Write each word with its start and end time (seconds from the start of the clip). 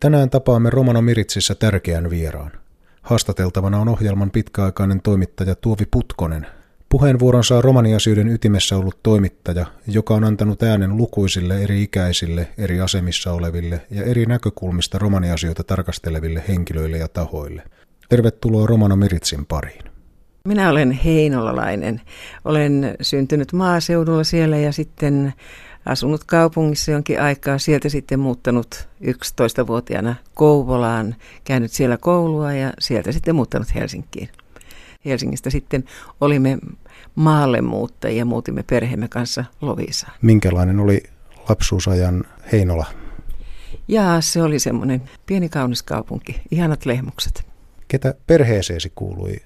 Tänään 0.00 0.30
tapaamme 0.30 0.70
Romano 0.70 1.02
Miritsissä 1.02 1.54
tärkeän 1.54 2.10
vieraan. 2.10 2.50
Haastateltavana 3.02 3.80
on 3.80 3.88
ohjelman 3.88 4.30
pitkäaikainen 4.30 5.00
toimittaja 5.02 5.54
Tuovi 5.54 5.84
Putkonen. 5.90 6.46
Puheenvuoron 6.88 7.44
saa 7.44 7.60
romaniasioiden 7.60 8.28
ytimessä 8.28 8.76
ollut 8.76 9.02
toimittaja, 9.02 9.66
joka 9.86 10.14
on 10.14 10.24
antanut 10.24 10.62
äänen 10.62 10.96
lukuisille 10.96 11.62
eri 11.62 11.82
ikäisille, 11.82 12.48
eri 12.58 12.80
asemissa 12.80 13.32
oleville 13.32 13.80
ja 13.90 14.04
eri 14.04 14.26
näkökulmista 14.26 14.98
romaniasioita 14.98 15.64
tarkasteleville 15.64 16.44
henkilöille 16.48 16.98
ja 16.98 17.08
tahoille. 17.08 17.62
Tervetuloa 18.08 18.66
Romano 18.66 18.96
Miritsin 18.96 19.46
pariin. 19.46 19.82
Minä 20.44 20.70
olen 20.70 20.90
heinolalainen. 20.90 22.00
Olen 22.44 22.96
syntynyt 23.00 23.52
maaseudulla 23.52 24.24
siellä 24.24 24.56
ja 24.56 24.72
sitten 24.72 25.32
asunut 25.88 26.24
kaupungissa 26.24 26.90
jonkin 26.90 27.20
aikaa, 27.20 27.58
sieltä 27.58 27.88
sitten 27.88 28.20
muuttanut 28.20 28.88
11-vuotiaana 29.04 30.14
Kouvolaan, 30.34 31.16
käynyt 31.44 31.72
siellä 31.72 31.96
koulua 31.96 32.52
ja 32.52 32.72
sieltä 32.78 33.12
sitten 33.12 33.34
muuttanut 33.34 33.74
Helsinkiin. 33.74 34.28
Helsingistä 35.04 35.50
sitten 35.50 35.84
olimme 36.20 36.58
maalle 37.14 37.60
muuttajia, 37.60 38.24
muutimme 38.24 38.62
perheemme 38.62 39.08
kanssa 39.08 39.44
Lovisaan. 39.60 40.12
Minkälainen 40.22 40.80
oli 40.80 41.02
lapsuusajan 41.48 42.24
Heinola? 42.52 42.86
Ja 43.88 44.20
se 44.20 44.42
oli 44.42 44.58
semmoinen 44.58 45.02
pieni 45.26 45.48
kaunis 45.48 45.82
kaupunki, 45.82 46.40
ihanat 46.50 46.86
lehmukset. 46.86 47.46
Ketä 47.88 48.14
perheeseesi 48.26 48.92
kuului? 48.94 49.36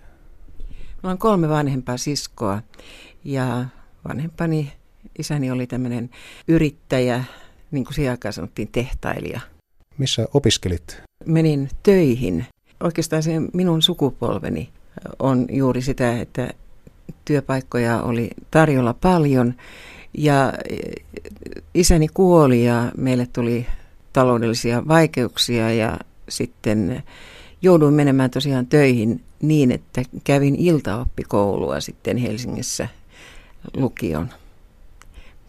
Minulla 0.69 1.13
on 1.13 1.19
kolme 1.19 1.49
vanhempaa 1.49 1.97
siskoa 1.97 2.63
ja 3.25 3.65
vanhempani 4.09 4.73
isäni 5.19 5.51
oli 5.51 5.67
tämmöinen 5.67 6.11
yrittäjä, 6.49 7.25
niin 7.71 7.85
kuin 7.85 7.95
siihen 7.95 8.11
aikaan 8.11 8.33
sanottiin 8.33 8.69
tehtailija. 8.73 9.41
Missä 9.99 10.29
opiskelit? 10.35 11.03
Menin 11.27 11.69
töihin. 11.83 12.47
Oikeastaan 12.81 13.23
se 13.23 13.33
minun 13.53 13.83
sukupolveni 13.83 14.69
on 15.19 15.47
juuri 15.51 15.83
sitä, 15.83 16.21
että 16.21 16.51
työpaikkoja 17.25 18.03
oli 18.03 18.31
tarjolla 18.51 18.95
paljon 18.95 19.55
ja 20.19 20.53
isäni 21.75 22.09
kuoli 22.09 22.65
ja 22.65 22.93
meille 22.97 23.29
tuli 23.33 23.67
taloudellisia 24.13 24.83
vaikeuksia 24.89 25.73
ja 25.73 25.99
sitten 26.29 27.03
jouduin 27.63 27.95
menemään 27.95 28.31
tosiaan 28.31 28.67
töihin 28.67 29.21
niin, 29.43 29.73
että 29.73 30.03
kävin 30.25 30.55
iltaoppikoulua 30.55 31.81
sitten 31.81 32.17
Helsingissä 32.17 32.89
lukion 33.77 34.29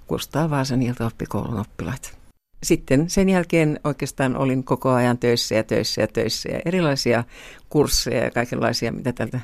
Kustaa 0.07 0.49
Vaasan 0.49 0.81
iltaoppikoulun 0.81 1.59
oppilaat. 1.59 2.17
Sitten 2.63 3.09
sen 3.09 3.29
jälkeen 3.29 3.79
oikeastaan 3.83 4.37
olin 4.37 4.63
koko 4.63 4.89
ajan 4.89 5.17
töissä 5.17 5.55
ja 5.55 5.63
töissä 5.63 6.01
ja 6.01 6.07
töissä 6.07 6.49
ja 6.49 6.59
erilaisia 6.65 7.23
kursseja 7.69 8.23
ja 8.23 8.31
kaikenlaisia, 8.31 8.91
mitä 8.91 9.13
tältä, 9.13 9.39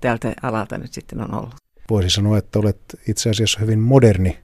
tältä 0.00 0.32
alalta 0.42 0.78
nyt 0.78 0.92
sitten 0.92 1.20
on 1.20 1.34
ollut. 1.34 1.54
Voisi 1.90 2.10
sanoa, 2.10 2.38
että 2.38 2.58
olet 2.58 2.80
itse 3.08 3.30
asiassa 3.30 3.60
hyvin 3.60 3.78
moderni 3.78 4.38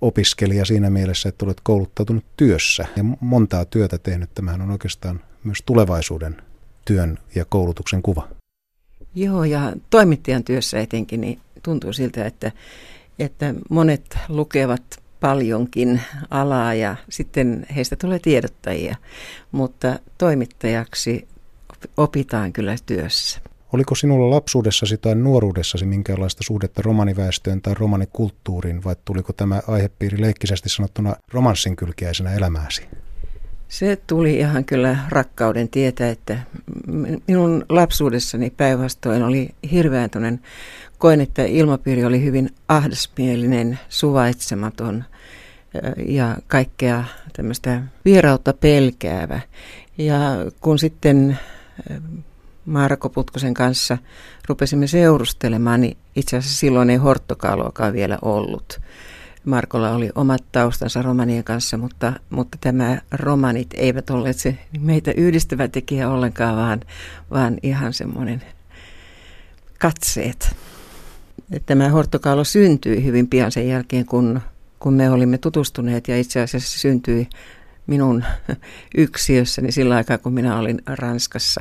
opiskelija 0.00 0.64
siinä 0.64 0.90
mielessä, 0.90 1.28
että 1.28 1.44
olet 1.44 1.60
kouluttautunut 1.62 2.24
työssä 2.36 2.86
ja 2.96 3.04
montaa 3.20 3.64
työtä 3.64 3.98
tehnyt. 3.98 4.30
Tämähän 4.34 4.62
on 4.62 4.70
oikeastaan 4.70 5.20
myös 5.44 5.58
tulevaisuuden 5.66 6.36
työn 6.84 7.18
ja 7.34 7.44
koulutuksen 7.44 8.02
kuva. 8.02 8.28
Joo, 9.14 9.44
ja 9.44 9.72
toimittajan 9.90 10.44
työssä 10.44 10.80
etenkin 10.80 11.20
niin 11.20 11.40
tuntuu 11.62 11.92
siltä, 11.92 12.26
että 12.26 12.52
että 13.18 13.54
monet 13.70 14.18
lukevat 14.28 14.82
paljonkin 15.20 16.00
alaa 16.30 16.74
ja 16.74 16.96
sitten 17.08 17.66
heistä 17.76 17.96
tulee 17.96 18.18
tiedottajia, 18.18 18.96
mutta 19.52 19.98
toimittajaksi 20.18 21.28
opitaan 21.96 22.52
kyllä 22.52 22.76
työssä. 22.86 23.40
Oliko 23.72 23.94
sinulla 23.94 24.34
lapsuudessasi 24.34 24.98
tai 24.98 25.14
nuoruudessasi 25.14 25.86
minkäänlaista 25.86 26.42
suhdetta 26.42 26.82
romaniväestöön 26.82 27.62
tai 27.62 27.74
romanikulttuuriin, 27.74 28.84
vai 28.84 28.96
tuliko 29.04 29.32
tämä 29.32 29.62
aihepiiri 29.68 30.20
leikkisesti 30.20 30.68
sanottuna 30.68 31.16
romanssin 31.32 31.76
kylkiäisenä 31.76 32.32
elämääsi? 32.32 32.82
Se 33.68 33.96
tuli 34.06 34.36
ihan 34.36 34.64
kyllä 34.64 34.98
rakkauden 35.08 35.68
tietä, 35.68 36.10
että 36.10 36.38
minun 37.26 37.64
lapsuudessani 37.68 38.50
päinvastoin 38.50 39.22
oli 39.22 39.50
hirveän 39.70 40.10
koen, 40.98 41.20
että 41.20 41.44
ilmapiiri 41.44 42.04
oli 42.04 42.24
hyvin 42.24 42.50
ahdasmielinen, 42.68 43.78
suvaitsematon 43.88 45.04
ja 46.06 46.36
kaikkea 46.46 47.04
tämmöistä 47.36 47.82
vierautta 48.04 48.52
pelkäävä. 48.52 49.40
Ja 49.98 50.18
kun 50.60 50.78
sitten 50.78 51.38
Marko 52.64 53.08
Putkosen 53.08 53.54
kanssa 53.54 53.98
rupesimme 54.48 54.86
seurustelemaan, 54.86 55.80
niin 55.80 55.96
itse 56.16 56.36
asiassa 56.36 56.58
silloin 56.58 56.90
ei 56.90 56.96
horttokaaloakaan 56.96 57.92
vielä 57.92 58.18
ollut. 58.22 58.80
Markolla 59.44 59.90
oli 59.90 60.10
omat 60.14 60.44
taustansa 60.52 61.02
romanien 61.02 61.44
kanssa, 61.44 61.76
mutta, 61.76 62.12
mutta 62.30 62.58
tämä 62.60 63.00
romanit 63.12 63.68
eivät 63.74 64.10
olleet 64.10 64.36
se 64.36 64.58
meitä 64.80 65.12
yhdistävä 65.16 65.68
tekijä 65.68 66.10
ollenkaan, 66.10 66.56
vaan, 66.56 66.80
vaan 67.30 67.58
ihan 67.62 67.92
semmoinen 67.92 68.42
katseet. 69.78 70.56
Tämä 71.66 71.88
hortokaalo 71.88 72.44
syntyi 72.44 73.04
hyvin 73.04 73.28
pian 73.28 73.52
sen 73.52 73.68
jälkeen, 73.68 74.06
kun, 74.06 74.40
kun 74.78 74.94
me 74.94 75.10
olimme 75.10 75.38
tutustuneet 75.38 76.08
ja 76.08 76.18
itse 76.18 76.40
asiassa 76.40 76.78
syntyi 76.78 77.28
minun 77.86 78.24
yksiössäni 78.96 79.72
sillä 79.72 79.96
aikaa, 79.96 80.18
kun 80.18 80.32
minä 80.32 80.58
olin 80.58 80.82
Ranskassa 80.86 81.60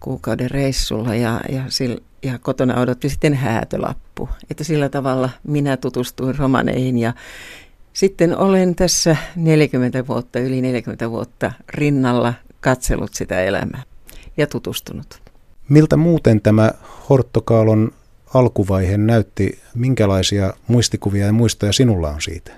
kuukauden 0.00 0.50
reissulla 0.50 1.14
ja, 1.14 1.40
ja, 1.48 1.62
sil, 1.76 1.94
ja 2.22 2.38
kotona 2.38 2.80
odotti 2.80 3.08
sitten 3.08 3.34
häätölappu. 3.34 4.28
Että 4.50 4.64
sillä 4.64 4.88
tavalla 4.88 5.30
minä 5.44 5.76
tutustuin 5.76 6.38
romaneihin 6.38 6.98
ja 6.98 7.12
sitten 7.92 8.36
olen 8.36 8.74
tässä 8.74 9.16
40 9.36 10.06
vuotta, 10.06 10.38
yli 10.38 10.62
40 10.62 11.10
vuotta 11.10 11.52
rinnalla 11.68 12.34
katsellut 12.60 13.14
sitä 13.14 13.42
elämää 13.42 13.82
ja 14.36 14.46
tutustunut. 14.46 15.22
Miltä 15.68 15.96
muuten 15.96 16.40
tämä 16.40 16.72
Horttokaalon 17.10 17.92
alkuvaihe 18.34 18.96
näytti? 18.96 19.58
Minkälaisia 19.74 20.54
muistikuvia 20.66 21.26
ja 21.26 21.32
muistoja 21.32 21.72
sinulla 21.72 22.08
on 22.08 22.20
siitä? 22.20 22.52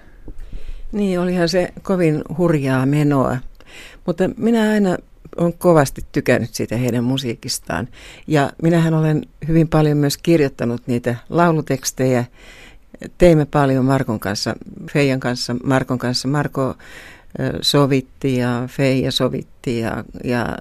Niin, 0.92 1.20
olihan 1.20 1.48
se 1.48 1.72
kovin 1.82 2.22
hurjaa 2.38 2.86
menoa. 2.86 3.36
Mutta 4.06 4.30
minä 4.36 4.70
aina 4.70 4.96
olen 5.36 5.52
kovasti 5.52 6.04
tykännyt 6.12 6.54
siitä 6.54 6.76
heidän 6.76 7.04
musiikistaan. 7.04 7.88
Ja 8.26 8.52
minähän 8.62 8.94
olen 8.94 9.22
hyvin 9.48 9.68
paljon 9.68 9.96
myös 9.96 10.16
kirjoittanut 10.16 10.82
niitä 10.86 11.16
laulutekstejä. 11.28 12.24
Teimme 13.18 13.44
paljon 13.44 13.84
Markon 13.84 14.20
kanssa, 14.20 14.54
Feijan 14.92 15.20
kanssa, 15.20 15.56
Markon 15.64 15.98
kanssa. 15.98 16.28
Marko 16.28 16.74
sovitti 17.60 18.36
ja 18.36 18.64
Feija 18.68 19.12
sovitti 19.12 19.78
ja, 19.78 20.04
ja 20.24 20.58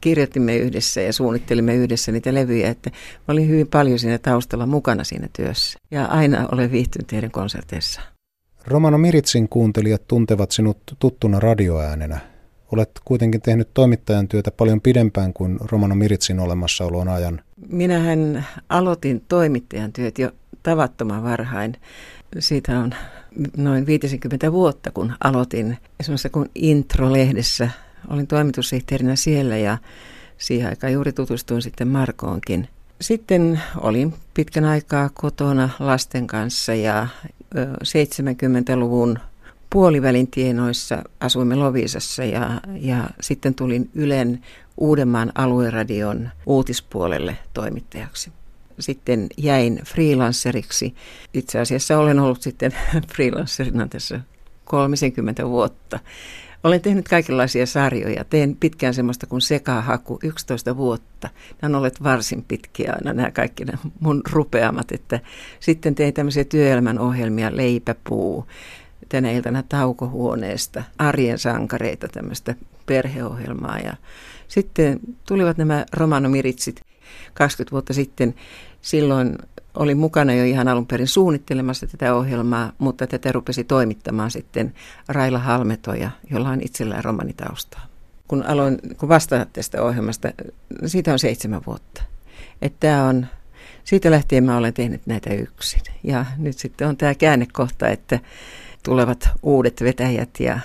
kirjoitimme 0.00 0.56
yhdessä 0.56 1.00
ja 1.00 1.12
suunnittelimme 1.12 1.74
yhdessä 1.74 2.12
niitä 2.12 2.34
levyjä, 2.34 2.68
että 2.68 2.90
mä 3.28 3.32
olin 3.32 3.48
hyvin 3.48 3.66
paljon 3.66 3.98
siinä 3.98 4.18
taustalla 4.18 4.66
mukana 4.66 5.04
siinä 5.04 5.28
työssä. 5.36 5.78
Ja 5.90 6.04
aina 6.04 6.48
olen 6.52 6.72
viihtynyt 6.72 7.12
heidän 7.12 7.30
konserteissa. 7.30 8.00
Romano 8.66 8.98
Miritsin 8.98 9.48
kuuntelijat 9.48 10.02
tuntevat 10.08 10.50
sinut 10.50 10.78
tuttuna 10.98 11.40
radioäänenä. 11.40 12.29
Olet 12.72 12.90
kuitenkin 13.04 13.42
tehnyt 13.42 13.68
toimittajan 13.74 14.28
työtä 14.28 14.50
paljon 14.50 14.80
pidempään 14.80 15.32
kuin 15.32 15.58
Romano 15.60 15.94
Miritsin 15.94 16.40
olemassaolon 16.40 17.08
ajan. 17.08 17.40
Minähän 17.68 18.46
aloitin 18.68 19.24
toimittajan 19.28 19.92
työt 19.92 20.18
jo 20.18 20.30
tavattoman 20.62 21.22
varhain. 21.22 21.76
Siitä 22.38 22.78
on 22.78 22.94
noin 23.56 23.86
50 23.86 24.52
vuotta, 24.52 24.90
kun 24.90 25.12
aloitin 25.24 25.78
esimerkiksi 26.00 26.30
kun 26.30 26.50
Intro-lehdessä. 26.54 27.70
Olin 28.08 28.26
toimitussihteerinä 28.26 29.16
siellä 29.16 29.56
ja 29.56 29.78
siihen 30.38 30.68
aikaan 30.68 30.92
juuri 30.92 31.12
tutustuin 31.12 31.62
sitten 31.62 31.88
Markoonkin. 31.88 32.68
Sitten 33.00 33.60
olin 33.80 34.14
pitkän 34.34 34.64
aikaa 34.64 35.10
kotona 35.14 35.68
lasten 35.78 36.26
kanssa 36.26 36.74
ja 36.74 37.06
70-luvun 37.84 39.18
puolivälin 39.70 40.30
tienoissa 40.30 41.02
asuimme 41.20 41.54
Lovisassa 41.54 42.24
ja, 42.24 42.60
ja 42.80 43.10
sitten 43.20 43.54
tulin 43.54 43.90
Ylen 43.94 44.44
Uudenmaan 44.76 45.32
alueradion 45.34 46.30
uutispuolelle 46.46 47.38
toimittajaksi 47.54 48.32
sitten 48.82 49.26
jäin 49.36 49.80
freelanceriksi. 49.84 50.94
Itse 51.34 51.58
asiassa 51.58 51.98
olen 51.98 52.18
ollut 52.18 52.42
sitten 52.42 52.72
freelancerina 53.14 53.88
tässä 53.88 54.20
30 54.64 55.48
vuotta. 55.48 55.98
Olen 56.64 56.80
tehnyt 56.80 57.08
kaikenlaisia 57.08 57.66
sarjoja. 57.66 58.24
Teen 58.24 58.56
pitkään 58.56 58.94
semmoista 58.94 59.26
kuin 59.26 59.40
sekahaku 59.40 60.18
11 60.22 60.76
vuotta. 60.76 61.28
Nämä 61.62 61.70
on 61.70 61.78
olleet 61.78 62.02
varsin 62.02 62.44
pitkiä 62.48 62.92
aina 62.92 63.12
nämä 63.12 63.30
kaikki 63.30 63.64
nämä 63.64 63.78
mun 64.00 64.22
rupeamat. 64.30 64.92
Että 64.92 65.20
sitten 65.60 65.94
tein 65.94 66.14
tämmöisiä 66.14 66.44
työelämän 66.44 66.98
ohjelmia, 66.98 67.56
leipäpuu, 67.56 68.46
tänä 69.08 69.30
iltana 69.30 69.62
taukohuoneesta, 69.62 70.82
arjen 70.98 71.38
sankareita, 71.38 72.08
tämmöistä 72.08 72.54
perheohjelmaa 72.86 73.78
ja 73.78 73.92
sitten 74.48 75.00
tulivat 75.26 75.58
nämä 75.58 75.86
romanomiritsit 75.92 76.80
20 77.34 77.72
vuotta 77.72 77.92
sitten. 77.92 78.34
Silloin 78.82 79.38
olin 79.74 79.98
mukana 79.98 80.34
jo 80.34 80.44
ihan 80.44 80.68
alun 80.68 80.86
perin 80.86 81.08
suunnittelemassa 81.08 81.86
tätä 81.86 82.14
ohjelmaa, 82.14 82.72
mutta 82.78 83.06
tätä 83.06 83.32
rupesi 83.32 83.64
toimittamaan 83.64 84.30
sitten 84.30 84.74
Raila 85.08 85.38
Halmetoja, 85.38 86.10
jolla 86.30 86.48
on 86.48 86.60
itsellään 86.62 87.04
romanitaustaa. 87.04 87.86
Kun 88.28 88.42
aloin 88.46 88.78
kun 88.98 89.08
vastata 89.08 89.46
tästä 89.52 89.82
ohjelmasta, 89.82 90.28
siitä 90.86 91.12
on 91.12 91.18
seitsemän 91.18 91.60
vuotta. 91.66 92.02
Että 92.62 92.76
tämä 92.80 93.04
on, 93.04 93.26
siitä 93.84 94.10
lähtien 94.10 94.44
mä 94.44 94.56
olen 94.56 94.74
tehnyt 94.74 95.06
näitä 95.06 95.34
yksin. 95.34 95.80
Ja 96.02 96.24
nyt 96.38 96.58
sitten 96.58 96.88
on 96.88 96.96
tämä 96.96 97.14
käännekohta, 97.14 97.88
että 97.88 98.20
tulevat 98.82 99.28
uudet 99.42 99.80
vetäjät 99.82 100.30
ja 100.40 100.58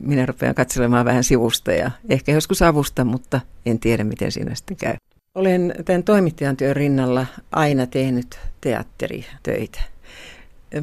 minä 0.00 0.26
rupean 0.26 0.54
katselemaan 0.54 1.04
vähän 1.04 1.24
sivusta 1.24 1.72
ja 1.72 1.90
ehkä 2.08 2.32
joskus 2.32 2.62
avusta, 2.62 3.04
mutta 3.04 3.40
en 3.66 3.78
tiedä 3.78 4.04
miten 4.04 4.32
siinä 4.32 4.54
sitten 4.54 4.76
käy. 4.76 4.94
Olen 5.34 5.74
tämän 5.84 6.02
toimittajan 6.02 6.56
työn 6.56 6.76
rinnalla 6.76 7.26
aina 7.52 7.86
tehnyt 7.86 8.38
teatteritöitä. 8.60 9.80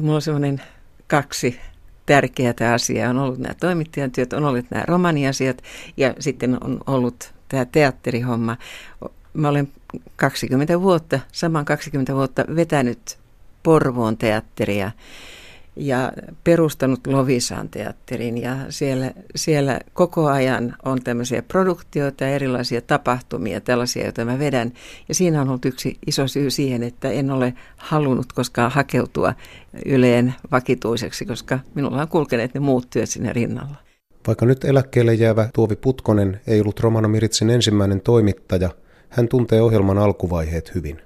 Mulla 0.00 0.14
on 0.14 0.22
semmoinen 0.22 0.62
kaksi 1.06 1.60
tärkeää 2.06 2.72
asiaa. 2.74 3.10
On 3.10 3.18
ollut 3.18 3.38
nämä 3.38 3.54
toimittajan 3.54 4.10
työt, 4.10 4.32
on 4.32 4.44
ollut 4.44 4.70
nämä 4.70 4.84
romaniasiat 4.86 5.62
ja 5.96 6.14
sitten 6.18 6.64
on 6.64 6.80
ollut 6.86 7.34
tämä 7.48 7.64
teatterihomma. 7.64 8.56
Mä 9.34 9.48
olen 9.48 9.68
20 10.16 10.80
vuotta, 10.80 11.20
saman 11.32 11.64
20 11.64 12.14
vuotta 12.14 12.44
vetänyt 12.56 13.18
Porvoon 13.62 14.16
teatteria 14.16 14.90
ja 15.76 16.12
perustanut 16.44 17.06
Lovisaan 17.06 17.68
teatterin 17.68 18.38
ja 18.38 18.56
siellä, 18.68 19.12
siellä 19.36 19.80
koko 19.92 20.26
ajan 20.26 20.76
on 20.84 21.02
tämmöisiä 21.02 21.42
produktioita 21.42 22.24
ja 22.24 22.30
erilaisia 22.30 22.80
tapahtumia, 22.80 23.60
tällaisia, 23.60 24.04
joita 24.04 24.24
mä 24.24 24.38
vedän. 24.38 24.72
Ja 25.08 25.14
siinä 25.14 25.40
on 25.40 25.48
ollut 25.48 25.64
yksi 25.64 25.98
iso 26.06 26.28
syy 26.28 26.50
siihen, 26.50 26.82
että 26.82 27.10
en 27.10 27.30
ole 27.30 27.54
halunnut 27.76 28.32
koskaan 28.32 28.70
hakeutua 28.70 29.34
Yleen 29.86 30.34
vakituiseksi, 30.52 31.26
koska 31.26 31.58
minulla 31.74 32.02
on 32.02 32.08
kulkeneet 32.08 32.54
ne 32.54 32.60
muut 32.60 32.90
työt 32.90 33.08
sinne 33.08 33.32
rinnalla. 33.32 33.76
Vaikka 34.26 34.46
nyt 34.46 34.64
eläkkeelle 34.64 35.14
jäävä 35.14 35.48
Tuovi 35.54 35.76
Putkonen 35.76 36.40
ei 36.46 36.60
ollut 36.60 36.80
Romano 36.80 37.08
Miritsin 37.08 37.50
ensimmäinen 37.50 38.00
toimittaja, 38.00 38.70
hän 39.08 39.28
tuntee 39.28 39.62
ohjelman 39.62 39.98
alkuvaiheet 39.98 40.74
hyvin. 40.74 41.00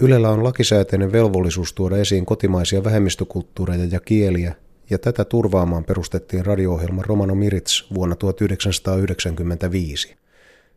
Ylellä 0.00 0.30
on 0.30 0.44
lakisääteinen 0.44 1.12
velvollisuus 1.12 1.72
tuoda 1.72 1.96
esiin 1.96 2.26
kotimaisia 2.26 2.84
vähemmistökulttuureja 2.84 3.84
ja 3.90 4.00
kieliä, 4.00 4.54
ja 4.90 4.98
tätä 4.98 5.24
turvaamaan 5.24 5.84
perustettiin 5.84 6.46
radio-ohjelma 6.46 7.02
Romano 7.02 7.34
Mirits 7.34 7.86
vuonna 7.94 8.16
1995. 8.16 10.16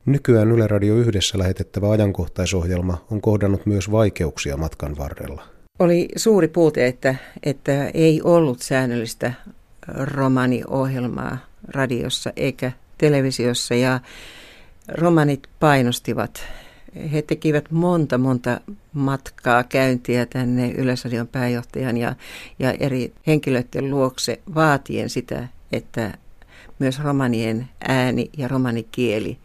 Nykyään 0.05 0.51
Yle 0.51 0.67
Radio 0.67 0.95
yhdessä 0.95 1.37
lähetettävä 1.37 1.91
ajankohtaisohjelma 1.91 3.05
on 3.11 3.21
kohdannut 3.21 3.65
myös 3.65 3.91
vaikeuksia 3.91 4.57
matkan 4.57 4.97
varrella. 4.97 5.43
Oli 5.79 6.07
suuri 6.15 6.47
puute, 6.47 6.87
että, 6.87 7.15
että 7.43 7.89
ei 7.93 8.21
ollut 8.23 8.61
säännöllistä 8.61 9.33
romaniohjelmaa 9.87 11.37
radiossa 11.67 12.33
eikä 12.35 12.71
televisiossa 12.97 13.75
ja 13.75 13.99
romanit 14.87 15.47
painostivat 15.59 16.43
he 17.13 17.21
tekivät 17.21 17.71
monta, 17.71 18.17
monta 18.17 18.61
matkaa, 18.93 19.63
käyntiä 19.63 20.25
tänne 20.25 20.71
Yleisradion 20.71 21.27
pääjohtajan 21.27 21.97
ja, 21.97 22.15
ja 22.59 22.71
eri 22.71 23.13
henkilöiden 23.27 23.89
luokse 23.89 24.41
vaatien 24.55 25.09
sitä, 25.09 25.47
että 25.71 26.17
myös 26.79 26.99
romanien 26.99 27.69
ääni 27.87 28.29
ja 28.37 28.47
romanikieli 28.47 29.37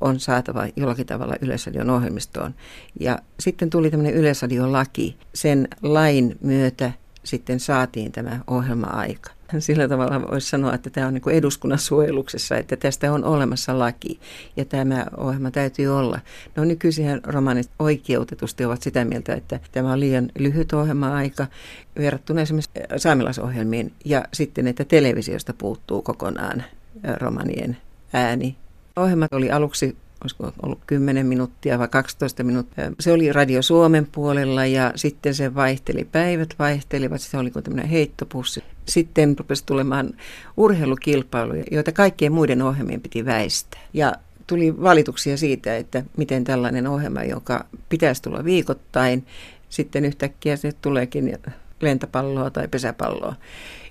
on 0.00 0.20
saatava 0.20 0.66
jollakin 0.76 1.06
tavalla 1.06 1.34
Yleisradion 1.40 1.90
ohjelmistoon. 1.90 2.54
Ja 3.00 3.18
sitten 3.40 3.70
tuli 3.70 3.90
tämmöinen 3.90 4.14
Yleisradion 4.14 4.72
laki. 4.72 5.16
Sen 5.34 5.68
lain 5.82 6.38
myötä 6.40 6.92
sitten 7.24 7.60
saatiin 7.60 8.12
tämä 8.12 8.40
ohjelma-aika. 8.46 9.30
Sillä 9.58 9.88
tavalla 9.88 10.30
voisi 10.30 10.48
sanoa, 10.48 10.74
että 10.74 10.90
tämä 10.90 11.06
on 11.06 11.14
niin 11.14 11.30
eduskunnan 11.30 11.78
suojeluksessa, 11.78 12.56
että 12.56 12.76
tästä 12.76 13.12
on 13.12 13.24
olemassa 13.24 13.78
laki 13.78 14.20
ja 14.56 14.64
tämä 14.64 15.06
ohjelma 15.16 15.50
täytyy 15.50 15.86
olla. 15.86 16.20
No 16.56 16.64
nykyisin 16.64 17.20
romanit 17.24 17.70
oikeutetusti 17.78 18.64
ovat 18.64 18.82
sitä 18.82 19.04
mieltä, 19.04 19.34
että 19.34 19.60
tämä 19.72 19.92
on 19.92 20.00
liian 20.00 20.30
lyhyt 20.38 20.72
ohjelma-aika 20.72 21.46
verrattuna 21.98 22.40
esimerkiksi 22.40 22.70
saamelaisohjelmiin 22.96 23.92
ja 24.04 24.24
sitten, 24.32 24.66
että 24.66 24.84
televisiosta 24.84 25.54
puuttuu 25.54 26.02
kokonaan 26.02 26.64
romanien 27.20 27.76
ääni. 28.12 28.56
Ohjelma 28.96 29.26
oli 29.32 29.50
aluksi 29.50 29.96
olisiko 30.20 30.52
ollut 30.62 30.78
10 30.86 31.26
minuuttia 31.26 31.78
vai 31.78 31.88
12 31.88 32.44
minuuttia. 32.44 32.92
Se 33.00 33.12
oli 33.12 33.32
Radio 33.32 33.62
Suomen 33.62 34.06
puolella 34.12 34.66
ja 34.66 34.92
sitten 34.96 35.34
se 35.34 35.54
vaihteli, 35.54 36.04
päivät 36.12 36.54
vaihtelivat, 36.58 37.20
se 37.20 37.38
oli 37.38 37.50
kuin 37.50 37.62
tämmöinen 37.62 37.88
heittopussi. 37.88 38.64
Sitten 38.84 39.38
rupesi 39.38 39.66
tulemaan 39.66 40.10
urheilukilpailuja, 40.56 41.64
joita 41.70 41.92
kaikkien 41.92 42.32
muiden 42.32 42.62
ohjelmien 42.62 43.00
piti 43.00 43.24
väistää. 43.24 43.80
Ja 43.92 44.12
tuli 44.46 44.82
valituksia 44.82 45.36
siitä, 45.36 45.76
että 45.76 46.04
miten 46.16 46.44
tällainen 46.44 46.86
ohjelma, 46.86 47.24
joka 47.24 47.64
pitäisi 47.88 48.22
tulla 48.22 48.44
viikoittain, 48.44 49.26
sitten 49.68 50.04
yhtäkkiä 50.04 50.56
se 50.56 50.72
tuleekin 50.82 51.38
lentopalloa 51.80 52.50
tai 52.50 52.68
pesäpalloa. 52.68 53.34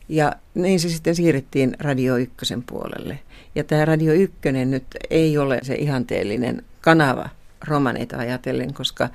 Ja 0.10 0.34
niin 0.54 0.80
se 0.80 0.90
sitten 0.90 1.16
siirrettiin 1.16 1.76
Radio 1.80 2.18
Ykkösen 2.18 2.64
puolelle. 2.64 3.20
Ja 3.56 3.64
tämä 3.64 3.86
Radio 3.86 4.14
Ykkönen 4.14 4.72
nyt 4.72 4.86
ei 5.10 5.38
ole 5.38 5.60
se 5.64 5.76
ihanteellinen 5.76 6.64
kanava 6.82 7.30
romaneita 7.68 8.18
ajatellen, 8.18 8.74
koska 8.74 9.10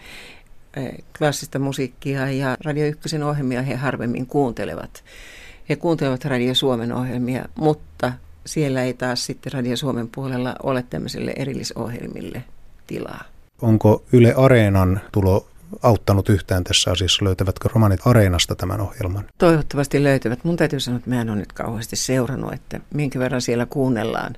eh, 0.76 0.92
klassista 1.18 1.58
musiikkia 1.58 2.30
ja 2.30 2.56
Radio 2.64 2.86
Ykkösen 2.86 3.22
ohjelmia 3.22 3.62
he 3.62 3.74
harvemmin 3.74 4.26
kuuntelevat. 4.26 5.04
He 5.68 5.76
kuuntelevat 5.76 6.24
Radio 6.24 6.54
Suomen 6.54 6.92
ohjelmia, 6.92 7.44
mutta 7.54 8.12
siellä 8.46 8.82
ei 8.82 8.94
taas 8.94 9.26
sitten 9.26 9.52
Radio 9.52 9.76
Suomen 9.76 10.08
puolella 10.08 10.56
ole 10.62 10.84
tämmöisille 10.90 11.32
erillisohjelmille 11.36 12.44
tilaa. 12.86 13.24
Onko 13.62 14.04
Yle 14.12 14.34
Areenan 14.36 15.00
tulo 15.12 15.46
auttanut 15.82 16.28
yhtään 16.28 16.64
tässä 16.64 16.90
asiassa? 16.90 17.24
Löytävätkö 17.24 17.68
romanit 17.74 18.00
Areenasta 18.04 18.54
tämän 18.54 18.80
ohjelman? 18.80 19.24
Toivottavasti 19.38 20.02
löytävät. 20.02 20.44
Mun 20.44 20.56
täytyy 20.56 20.80
sanoa, 20.80 20.98
että 20.98 21.10
mä 21.10 21.20
en 21.20 21.30
ole 21.30 21.38
nyt 21.38 21.52
kauheasti 21.52 21.96
seurannut, 21.96 22.52
että 22.52 22.80
minkä 22.94 23.18
verran 23.18 23.40
siellä 23.40 23.66
kuunnellaan. 23.66 24.36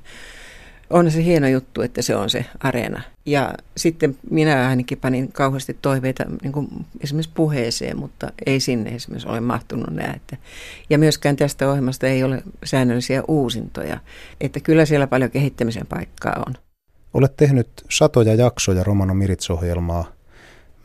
On 0.90 1.10
se 1.10 1.24
hieno 1.24 1.48
juttu, 1.48 1.82
että 1.82 2.02
se 2.02 2.16
on 2.16 2.30
se 2.30 2.44
areena. 2.60 3.02
Ja 3.26 3.54
sitten 3.76 4.16
minä 4.30 4.68
ainakin 4.68 4.98
panin 4.98 5.32
kauheasti 5.32 5.76
toiveita 5.82 6.24
niin 6.42 6.52
kuin 6.52 6.68
esimerkiksi 7.00 7.32
puheeseen, 7.34 7.98
mutta 7.98 8.32
ei 8.46 8.60
sinne 8.60 8.90
esimerkiksi 8.90 9.28
ole 9.28 9.40
mahtunut 9.40 9.90
näitä. 9.90 10.36
Ja 10.90 10.98
myöskään 10.98 11.36
tästä 11.36 11.68
ohjelmasta 11.68 12.06
ei 12.06 12.24
ole 12.24 12.42
säännöllisiä 12.64 13.22
uusintoja. 13.28 14.00
Että 14.40 14.60
kyllä 14.60 14.84
siellä 14.84 15.06
paljon 15.06 15.30
kehittämisen 15.30 15.86
paikkaa 15.86 16.42
on. 16.46 16.54
Olet 17.14 17.36
tehnyt 17.36 17.68
satoja 17.90 18.34
jaksoja 18.34 18.84
Romano 18.84 19.14
Mirits-ohjelmaa. 19.14 20.15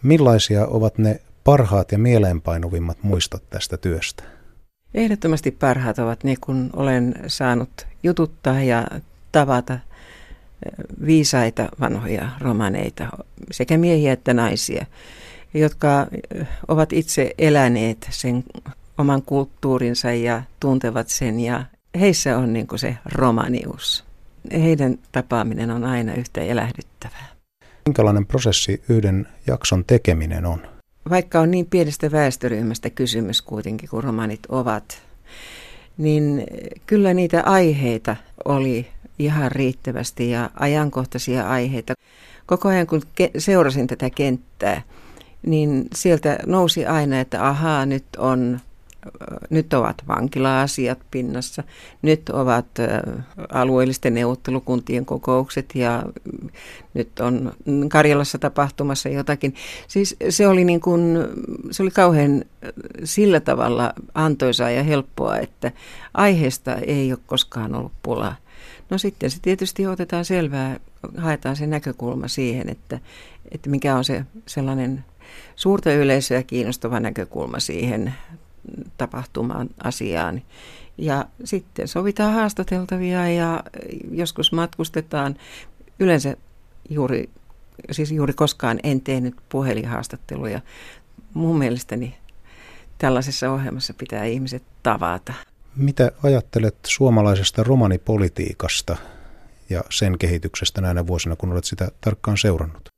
Millaisia 0.04 0.68
ovat 0.68 0.98
ne 0.98 1.22
parhaat 1.44 1.92
ja 1.92 1.98
mieleenpainuvimmat 1.98 2.98
muistot 3.04 3.50
tästä 3.50 3.78
työstä? 3.78 4.24
Ehdottomasti 4.94 5.52
parhaat 5.52 6.00
ovat 6.00 6.24
ne, 6.24 6.36
kun 6.42 6.70
olen 6.74 7.16
saanut 7.28 7.88
jututtaa 8.04 8.62
ja 8.62 8.88
tavata 9.32 9.80
viisaita 11.06 11.70
vanhoja 11.80 12.30
romaneita, 12.40 13.10
sekä 13.52 13.78
miehiä 13.78 14.14
että 14.14 14.34
naisia, 14.34 14.86
jotka 15.54 16.08
ovat 16.68 16.94
itse 16.94 17.34
eläneet 17.38 18.08
sen 18.10 18.44
oman 18.98 19.22
kulttuurinsa 19.22 20.12
ja 20.12 20.42
tuntevat 20.60 21.10
sen 21.10 21.40
ja 21.40 21.64
heissä 22.00 22.38
on 22.38 22.54
niin 22.54 22.68
se 22.76 22.98
romanius. 23.06 24.04
Heidän 24.54 25.00
tapaaminen 25.12 25.72
on 25.72 25.84
aina 25.84 26.14
yhtä 26.14 26.42
elähdyttävää. 26.42 27.31
Minkälainen 27.86 28.26
prosessi 28.26 28.82
yhden 28.90 29.28
jakson 29.48 29.86
tekeminen 29.86 30.46
on? 30.46 30.62
Vaikka 31.10 31.40
on 31.40 31.52
niin 31.52 31.66
pienestä 31.66 32.12
väestöryhmästä 32.12 32.90
kysymys 32.90 33.42
kuitenkin, 33.42 33.90
kun 33.90 34.04
romanit 34.04 34.40
ovat, 34.50 35.02
niin 35.98 36.44
kyllä 36.86 37.14
niitä 37.14 37.42
aiheita 37.46 38.16
oli 38.46 38.88
ihan 39.20 39.52
riittävästi 39.52 40.30
ja 40.30 40.50
ajankohtaisia 40.60 41.50
aiheita. 41.50 41.94
Koko 42.46 42.70
ajan 42.70 42.88
kun 42.88 43.02
seurasin 43.38 43.88
tätä 43.88 44.10
kenttää, 44.10 44.82
niin 45.46 45.88
sieltä 45.96 46.40
nousi 46.46 46.86
aina, 46.86 47.20
että 47.20 47.48
ahaa, 47.48 47.86
nyt 47.86 48.06
on 48.18 48.60
nyt 49.50 49.74
ovat 49.74 50.04
vankila-asiat 50.08 51.00
pinnassa, 51.12 51.64
nyt 52.02 52.30
ovat 52.30 52.68
alueellisten 53.52 54.14
neuvottelukuntien 54.14 55.06
kokoukset 55.06 55.76
ja 55.76 56.04
nyt 56.94 57.20
on 57.20 57.54
Karjalassa 57.90 58.38
tapahtumassa 58.38 59.10
jotakin. 59.10 59.56
Siis 59.88 60.16
se 60.30 60.48
oli, 60.48 60.64
niin 60.66 60.82
kuin, 60.82 61.18
se 61.72 61.84
oli 61.84 61.92
kauhean 61.92 62.44
sillä 63.04 63.40
tavalla 63.40 63.94
antoisaa 64.14 64.70
ja 64.70 64.84
helppoa, 64.84 65.38
että 65.38 65.72
aiheesta 66.14 66.76
ei 66.76 67.12
ole 67.12 67.20
koskaan 67.26 67.76
ollut 67.76 67.94
pulaa. 68.04 68.36
No 68.90 68.98
sitten 68.98 69.32
se 69.32 69.38
tietysti 69.42 69.88
otetaan 69.88 70.26
selvää, 70.26 70.80
haetaan 71.18 71.56
se 71.56 71.68
näkökulma 71.68 72.28
siihen, 72.28 72.70
että, 72.70 73.00
että 73.52 73.70
mikä 73.70 73.96
on 73.96 74.04
se 74.04 74.26
sellainen 74.46 75.06
suurta 75.56 75.94
yleisöä 75.94 76.44
kiinnostava 76.44 77.00
näkökulma 77.00 77.60
siihen 77.60 78.14
tapahtumaan 78.98 79.70
asiaan. 79.84 80.42
Ja 80.98 81.26
sitten 81.44 81.88
sovitaan 81.88 82.34
haastateltavia 82.34 83.30
ja 83.30 83.64
joskus 84.12 84.52
matkustetaan. 84.52 85.36
Yleensä 86.00 86.38
juuri, 86.90 87.30
siis 87.92 88.12
juuri 88.12 88.34
koskaan 88.34 88.80
en 88.84 89.02
tehnyt 89.02 89.36
puhelinhaastatteluja. 89.50 90.62
Mun 91.34 91.58
mielestäni 91.58 92.16
tällaisessa 92.98 93.52
ohjelmassa 93.52 93.94
pitää 93.94 94.26
ihmiset 94.26 94.64
tavata. 94.84 95.34
Mitä 95.76 96.12
ajattelet 96.24 96.76
suomalaisesta 96.88 97.64
romanipolitiikasta 97.64 98.98
ja 99.70 99.84
sen 99.90 100.18
kehityksestä 100.18 100.82
näinä 100.82 101.08
vuosina, 101.08 101.36
kun 101.36 101.52
olet 101.52 101.66
sitä 101.66 101.92
tarkkaan 102.02 102.38
seurannut? 102.38 102.90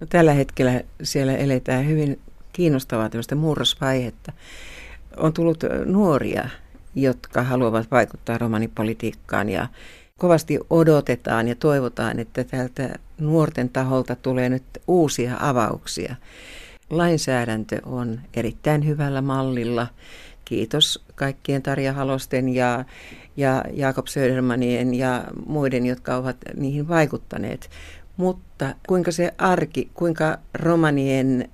No, 0.00 0.06
tällä 0.06 0.32
hetkellä 0.32 0.82
siellä 1.02 1.36
eletään 1.36 1.86
hyvin 1.86 2.20
kiinnostavaa 2.52 3.08
tämmöistä 3.08 3.34
murrosvaihetta. 3.34 4.32
On 5.16 5.32
tullut 5.32 5.64
nuoria, 5.84 6.48
jotka 6.94 7.42
haluavat 7.42 7.90
vaikuttaa 7.90 8.38
romanipolitiikkaan 8.38 9.48
ja 9.48 9.68
kovasti 10.18 10.58
odotetaan 10.70 11.48
ja 11.48 11.54
toivotaan, 11.54 12.18
että 12.18 12.44
tältä 12.44 12.98
nuorten 13.18 13.68
taholta 13.68 14.16
tulee 14.16 14.48
nyt 14.48 14.62
uusia 14.86 15.36
avauksia. 15.40 16.16
Lainsäädäntö 16.90 17.80
on 17.86 18.20
erittäin 18.34 18.86
hyvällä 18.86 19.22
mallilla. 19.22 19.86
Kiitos 20.44 21.04
kaikkien 21.14 21.62
Tarja 21.62 21.92
Halosten 21.92 22.48
ja, 22.48 22.84
ja 23.36 23.64
Jakob 23.72 24.06
Södermanien 24.06 24.94
ja 24.94 25.24
muiden, 25.46 25.86
jotka 25.86 26.16
ovat 26.16 26.36
niihin 26.56 26.88
vaikuttaneet. 26.88 27.70
Mutta 28.16 28.74
kuinka 28.88 29.10
se 29.10 29.34
arki, 29.38 29.90
kuinka 29.94 30.38
romanien 30.54 31.48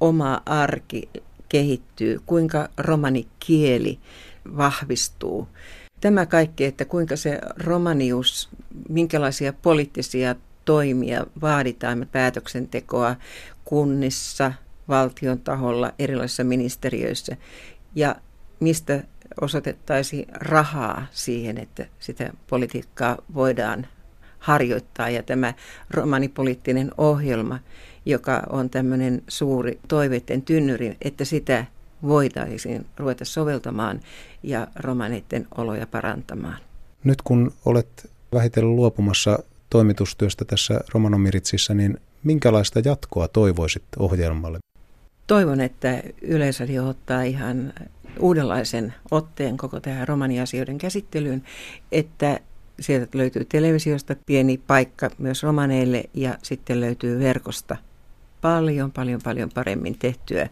oma 0.00 0.42
arki 0.46 1.08
kehittyy, 1.48 2.20
kuinka 2.26 2.68
romanikieli 2.78 3.98
vahvistuu. 4.56 5.48
Tämä 6.00 6.26
kaikki, 6.26 6.64
että 6.64 6.84
kuinka 6.84 7.16
se 7.16 7.40
romanius, 7.56 8.48
minkälaisia 8.88 9.52
poliittisia 9.52 10.34
toimia 10.64 11.26
vaaditaan 11.40 12.06
päätöksentekoa 12.12 13.16
kunnissa, 13.64 14.52
valtion 14.88 15.40
taholla, 15.40 15.92
erilaisissa 15.98 16.44
ministeriöissä 16.44 17.36
ja 17.94 18.16
mistä 18.60 19.04
osoitettaisiin 19.40 20.26
rahaa 20.32 21.06
siihen, 21.10 21.58
että 21.58 21.86
sitä 21.98 22.32
politiikkaa 22.50 23.18
voidaan 23.34 23.86
harjoittaa. 24.38 25.10
Ja 25.10 25.22
tämä 25.22 25.54
romanipoliittinen 25.90 26.90
ohjelma, 26.98 27.58
joka 28.06 28.42
on 28.50 28.70
tämmöinen 28.70 29.22
suuri 29.28 29.78
toiveiden 29.88 30.42
tynnyri, 30.42 30.96
että 31.02 31.24
sitä 31.24 31.64
voitaisiin 32.02 32.86
ruveta 32.96 33.24
soveltamaan 33.24 34.00
ja 34.42 34.66
romaneiden 34.76 35.46
oloja 35.56 35.86
parantamaan. 35.86 36.58
Nyt 37.04 37.22
kun 37.22 37.52
olet 37.64 38.10
vähitellen 38.32 38.76
luopumassa 38.76 39.38
toimitustyöstä 39.70 40.44
tässä 40.44 40.80
Romanomiritsissä, 40.94 41.74
niin 41.74 42.00
minkälaista 42.24 42.80
jatkoa 42.84 43.28
toivoisit 43.28 43.84
ohjelmalle? 43.98 44.58
Toivon, 45.26 45.60
että 45.60 46.02
Yleisradio 46.22 46.88
ottaa 46.88 47.22
ihan 47.22 47.72
uudenlaisen 48.20 48.94
otteen 49.10 49.56
koko 49.56 49.80
tähän 49.80 50.08
romaniasioiden 50.08 50.78
käsittelyyn, 50.78 51.42
että 51.92 52.40
sieltä 52.80 53.18
löytyy 53.18 53.44
televisiosta 53.44 54.16
pieni 54.26 54.60
paikka 54.66 55.10
myös 55.18 55.42
romaneille 55.42 56.04
ja 56.14 56.38
sitten 56.42 56.80
löytyy 56.80 57.18
verkosta 57.18 57.76
paljon, 58.46 58.92
paljon, 58.92 59.20
paljon 59.24 59.50
paremmin 59.54 59.98
tehtyä 59.98 60.48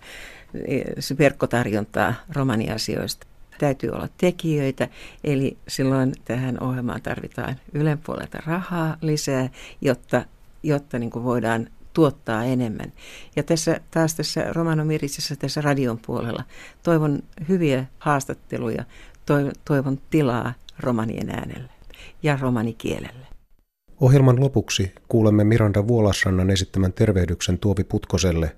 eh, 0.54 0.84
verkkotarjontaa 1.18 2.14
romaniasioista. 2.32 3.26
Täytyy 3.58 3.90
olla 3.90 4.08
tekijöitä, 4.18 4.88
eli 5.24 5.56
silloin 5.68 6.12
tähän 6.24 6.62
ohjelmaan 6.62 7.02
tarvitaan 7.02 7.56
Ylen 7.72 7.98
puolelta 7.98 8.38
rahaa 8.46 8.96
lisää, 9.00 9.48
jotta, 9.80 10.24
jotta 10.62 10.98
niin 10.98 11.10
kuin 11.10 11.24
voidaan 11.24 11.66
tuottaa 11.92 12.44
enemmän. 12.44 12.92
Ja 13.36 13.42
tässä 13.42 13.80
taas 13.90 14.14
tässä 14.14 14.52
Romanomiritsessä 14.52 15.36
tässä 15.36 15.60
radion 15.60 15.98
puolella 16.06 16.44
toivon 16.82 17.22
hyviä 17.48 17.84
haastatteluja, 17.98 18.84
toivon 19.64 20.00
tilaa 20.10 20.54
romanien 20.80 21.30
äänelle 21.30 21.70
ja 22.22 22.38
romanikielelle. 22.40 23.33
Ohjelman 24.00 24.40
lopuksi 24.40 24.92
kuulemme 25.08 25.44
Miranda 25.44 25.88
Vuolasrannan 25.88 26.50
esittämän 26.50 26.92
tervehdyksen 26.92 27.58
Tuovi 27.58 27.84
Putkoselle 27.84 28.56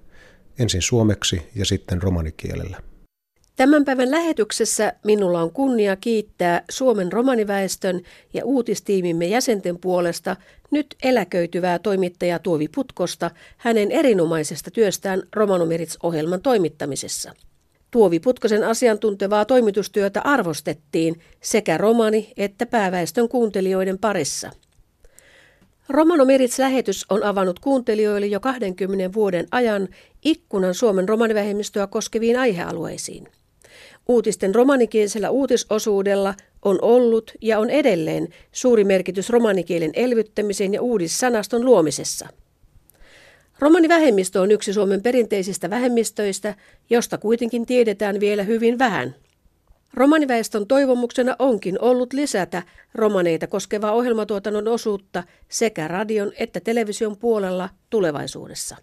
ensin 0.58 0.82
suomeksi 0.82 1.42
ja 1.54 1.64
sitten 1.64 2.02
romanikielellä. 2.02 2.76
Tämän 3.56 3.84
päivän 3.84 4.10
lähetyksessä 4.10 4.92
minulla 5.04 5.42
on 5.42 5.52
kunnia 5.52 5.96
kiittää 5.96 6.62
Suomen 6.70 7.12
romaniväestön 7.12 8.00
ja 8.34 8.44
uutistiimimme 8.44 9.26
jäsenten 9.26 9.78
puolesta 9.78 10.36
nyt 10.70 10.86
eläköityvää 11.02 11.78
toimittajaa 11.78 12.38
Tuovi 12.38 12.68
Putkosta 12.74 13.30
hänen 13.56 13.90
erinomaisesta 13.90 14.70
työstään 14.70 15.22
Romanomiritz-ohjelman 15.36 16.42
toimittamisessa. 16.42 17.32
Tuovi 17.90 18.20
Putkosen 18.20 18.64
asiantuntevaa 18.64 19.44
toimitustyötä 19.44 20.20
arvostettiin 20.20 21.14
sekä 21.42 21.78
romani- 21.78 22.32
että 22.36 22.66
pääväestön 22.66 23.28
kuuntelijoiden 23.28 23.98
parissa. 23.98 24.50
Romanomirits-lähetys 25.88 27.06
on 27.10 27.22
avannut 27.22 27.58
kuuntelijoille 27.58 28.26
jo 28.26 28.40
20 28.40 29.12
vuoden 29.12 29.46
ajan 29.50 29.88
ikkunan 30.24 30.74
Suomen 30.74 31.08
romanivähemmistöä 31.08 31.86
koskeviin 31.86 32.38
aihealueisiin. 32.38 33.28
Uutisten 34.08 34.54
romanikielisellä 34.54 35.30
uutisosuudella 35.30 36.34
on 36.62 36.78
ollut 36.82 37.32
ja 37.42 37.58
on 37.58 37.70
edelleen 37.70 38.28
suuri 38.52 38.84
merkitys 38.84 39.30
romanikielen 39.30 39.90
elvyttämisen 39.94 40.74
ja 40.74 40.82
uudissanaston 40.82 41.64
luomisessa. 41.64 42.28
Romanivähemmistö 43.58 44.40
on 44.40 44.50
yksi 44.50 44.72
Suomen 44.72 45.02
perinteisistä 45.02 45.70
vähemmistöistä, 45.70 46.54
josta 46.90 47.18
kuitenkin 47.18 47.66
tiedetään 47.66 48.20
vielä 48.20 48.42
hyvin 48.42 48.78
vähän. 48.78 49.14
Romaniväestön 49.94 50.66
toivomuksena 50.66 51.36
onkin 51.38 51.78
ollut 51.80 52.12
lisätä 52.12 52.62
romaneita 52.94 53.46
koskevaa 53.46 53.92
ohjelmatuotannon 53.92 54.68
osuutta 54.68 55.24
sekä 55.48 55.88
radion 55.88 56.32
että 56.38 56.60
television 56.60 57.16
puolella 57.16 57.68
tulevaisuudessa. 57.90 58.76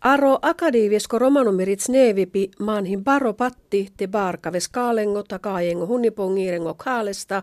Aro 0.00 0.38
akadiivisko 0.42 1.18
romanumerits 1.18 1.88
neevipi 1.88 2.50
maanhin 2.58 3.04
baro 3.04 3.34
patti 3.34 3.88
te 3.96 4.06
barkaves 4.06 4.68
kaalengo 4.68 5.22
takaajengo 5.22 5.86
hunnipongiirengo 5.86 6.74
kaalesta, 6.74 7.42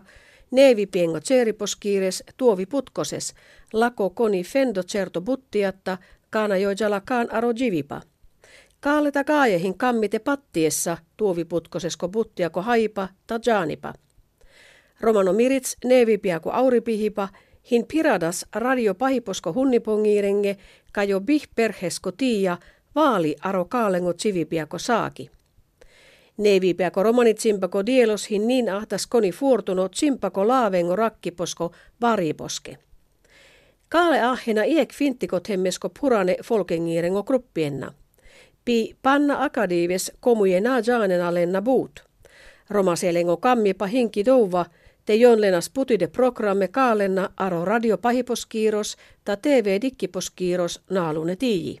neevipiengo 0.50 1.20
tseriposkiires 1.20 2.24
tuovi 2.36 2.66
putkoses, 2.66 3.34
lako 3.72 4.10
koni 4.10 4.44
fendo 4.44 4.82
certo 4.82 5.20
buttiatta, 5.20 5.98
kaana 6.30 6.56
joijalakaan 6.56 7.32
aro 7.32 7.50
jivipa. 7.58 8.00
Kaaleta 8.80 9.24
kaajehin 9.24 9.78
kammite 9.78 10.18
pattiessa, 10.18 10.96
tuovi 11.16 11.44
putkosesko 11.44 12.08
buttiako 12.08 12.62
haipa 12.62 13.08
ta 13.26 13.40
jaanipa. 13.46 13.94
Romano 15.00 15.32
mirits 15.32 15.76
neevipiako 15.84 16.50
auripihipa, 16.52 17.28
hin 17.70 17.86
piradas 17.86 18.46
radio 18.54 18.94
pahiposko 18.94 19.52
hunnipongiirenge, 19.54 20.56
kajo 20.92 21.20
bih 21.20 21.42
perhesko 21.54 22.12
tiia, 22.12 22.58
vaali 22.94 23.36
aro 23.40 23.64
kaalengo 23.64 24.12
tsivipiako 24.12 24.78
saaki. 24.78 25.30
Neivipiako 26.36 27.02
romanit 27.02 27.38
simpako 27.38 27.86
dielos 27.86 28.30
hin 28.30 28.46
niin 28.46 28.72
ahtas 28.72 29.06
koni 29.06 29.32
fuortuno 29.32 29.88
simpako 29.94 30.48
laavengo 30.48 30.96
rakkiposko 30.96 31.72
variposke. 32.00 32.78
Kaale 33.88 34.20
ahena 34.20 34.64
iek 34.64 34.92
fintikot 34.94 35.48
hemmesko 35.48 35.90
purane 36.00 36.36
folkengiirengo 36.44 37.22
gruppienna. 37.22 37.92
Pi 38.64 38.96
panna 39.02 39.44
akadiives 39.44 40.12
komujena 40.20 40.80
jaanena 40.80 41.34
lenna 41.34 41.62
buut. 41.62 42.04
Romaselengo 42.70 43.36
kammipa 43.36 43.86
hinki 43.86 44.24
douva– 44.24 44.66
te 45.10 45.14
jonlenas 45.14 45.70
putide 45.70 46.06
programme 46.06 46.68
kaalenna 46.68 47.30
aro 47.36 47.64
radio 47.64 47.98
pahiposkiiros 47.98 48.96
ta 49.24 49.36
TV 49.36 49.78
dikkiposkiiros 49.82 50.80
naalune 50.90 51.36
tiiji. 51.36 51.80